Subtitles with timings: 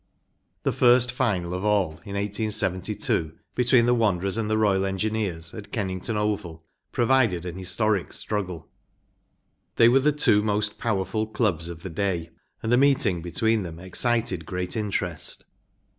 [0.63, 5.71] The first final of all, in 1872, between the Wanderers and the Royal Engineers, at
[5.71, 8.67] Kennington Oval, provided an historic struggle.
[9.75, 12.31] They were the two most powerful clubs of the day,
[12.63, 15.45] and the meeting between them excited great interest.